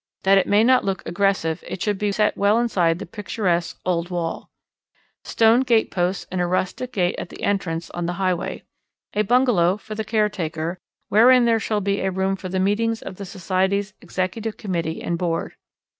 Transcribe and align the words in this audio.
That 0.23 0.39
it 0.39 0.47
may 0.47 0.63
not 0.63 0.83
look 0.83 1.03
aggressive, 1.05 1.63
it 1.67 1.79
should 1.79 1.99
be 1.99 2.11
set 2.11 2.35
well 2.35 2.57
inside 2.57 2.97
the 2.97 3.05
picturesque 3.05 3.79
old 3.85 4.09
wall. 4.09 4.49
Stone 5.23 5.59
gateposts 5.59 6.25
and 6.31 6.41
a 6.41 6.47
rustic 6.47 6.93
gate 6.93 7.13
at 7.19 7.29
the 7.29 7.43
entrance 7.43 7.91
on 7.91 8.07
the 8.07 8.13
highway. 8.17 8.63
A 9.13 9.21
bungalow 9.21 9.77
for 9.77 9.93
the 9.93 10.03
caretaker, 10.03 10.79
wherein 11.09 11.45
there 11.45 11.59
shall 11.59 11.81
be 11.81 11.99
a 12.01 12.09
room 12.09 12.35
for 12.35 12.49
the 12.49 12.59
meetings 12.59 13.03
of 13.03 13.17
the 13.17 13.25
Society's 13.27 13.93
Executive 14.01 14.57
Committee 14.57 15.03
and 15.03 15.19
Board. 15.19 15.53